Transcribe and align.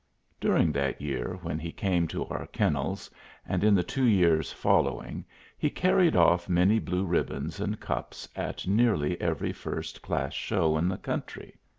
During 0.39 0.71
that 0.71 0.99
year, 0.99 1.37
when 1.43 1.59
he 1.59 1.71
came 1.71 2.07
to 2.07 2.25
our 2.25 2.47
kennels, 2.47 3.07
and 3.45 3.63
in 3.63 3.75
the 3.75 3.83
two 3.83 4.03
years 4.05 4.51
following, 4.51 5.25
he 5.59 5.69
carried 5.69 6.15
off 6.15 6.49
many 6.49 6.79
blue 6.79 7.05
ribbons 7.05 7.59
and 7.59 7.79
cups 7.79 8.27
at 8.35 8.65
nearly 8.65 9.21
every 9.21 9.53
first 9.53 10.01
class 10.01 10.33
show 10.33 10.75
in 10.75 10.87
the 10.87 10.97
country. 10.97 11.55